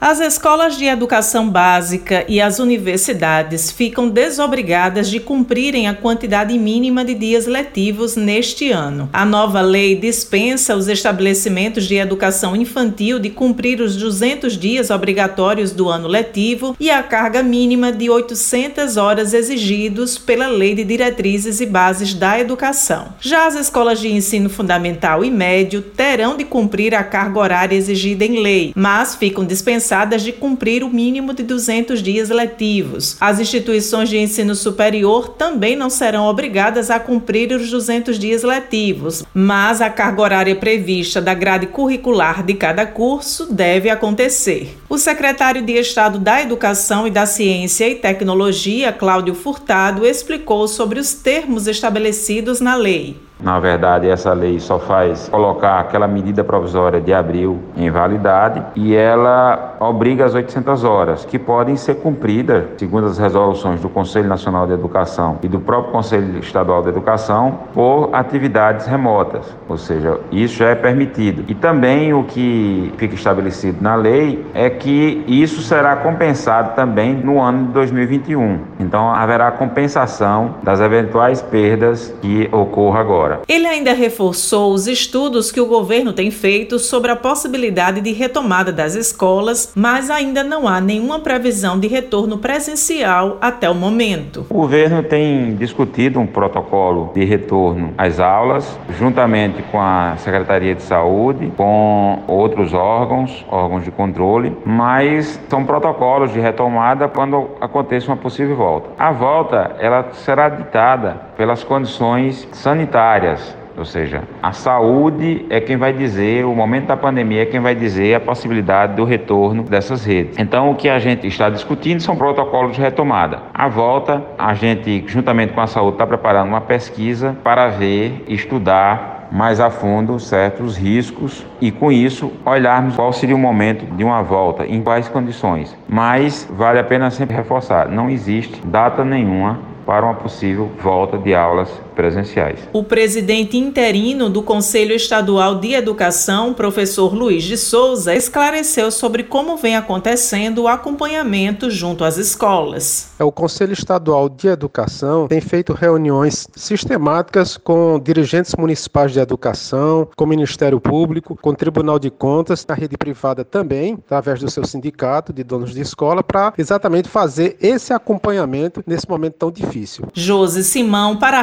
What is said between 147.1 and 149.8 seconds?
Luiz de Souza, esclareceu sobre como vem